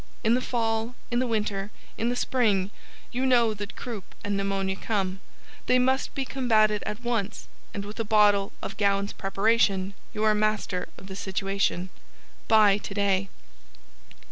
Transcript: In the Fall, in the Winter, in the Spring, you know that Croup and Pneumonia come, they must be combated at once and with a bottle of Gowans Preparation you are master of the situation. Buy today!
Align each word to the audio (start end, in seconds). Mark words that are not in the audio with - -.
In 0.23 0.33
the 0.33 0.41
Fall, 0.41 0.95
in 1.11 1.19
the 1.19 1.27
Winter, 1.27 1.69
in 1.95 2.09
the 2.09 2.15
Spring, 2.15 2.71
you 3.11 3.23
know 3.23 3.53
that 3.53 3.75
Croup 3.75 4.15
and 4.23 4.35
Pneumonia 4.35 4.75
come, 4.75 5.19
they 5.67 5.77
must 5.77 6.15
be 6.15 6.25
combated 6.25 6.81
at 6.87 7.03
once 7.03 7.47
and 7.71 7.85
with 7.85 7.99
a 7.99 8.03
bottle 8.03 8.51
of 8.63 8.77
Gowans 8.77 9.13
Preparation 9.13 9.93
you 10.11 10.23
are 10.23 10.33
master 10.33 10.89
of 10.97 11.05
the 11.05 11.15
situation. 11.15 11.91
Buy 12.47 12.79
today! 12.79 13.29